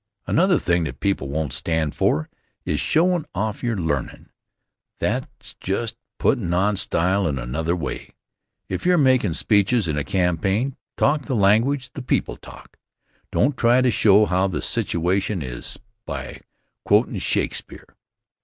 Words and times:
Another 0.25 0.57
thing 0.57 0.85
that 0.85 0.99
people 0.99 1.27
won't 1.29 1.53
stand 1.53 1.93
for 1.93 2.27
is 2.65 2.79
showin' 2.79 3.27
off 3.35 3.61
your 3.63 3.75
learnin'. 3.77 4.31
That's 4.97 5.53
just 5.59 5.95
puttin' 6.17 6.55
on 6.55 6.75
style 6.77 7.27
in 7.27 7.37
another 7.37 7.75
way. 7.75 8.09
If 8.67 8.83
you're 8.83 8.97
makin' 8.97 9.35
speeches 9.35 9.87
in 9.87 9.99
a 9.99 10.03
campaign, 10.03 10.75
talk 10.97 11.25
the 11.25 11.35
language 11.35 11.91
the 11.93 12.01
people 12.01 12.35
talk. 12.37 12.79
Don't 13.31 13.55
try 13.55 13.79
to 13.81 13.91
show 13.91 14.25
how 14.25 14.47
the 14.47 14.63
situation 14.63 15.43
is 15.43 15.77
by 16.07 16.41
quotin' 16.83 17.19
Shakespeare. 17.19 17.85